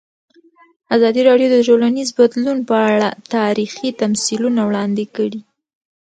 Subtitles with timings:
[0.95, 5.41] ازادي راډیو د ټولنیز بدلون په اړه تاریخي تمثیلونه وړاندې کړي.